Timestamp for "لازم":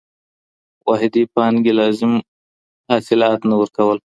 1.79-2.13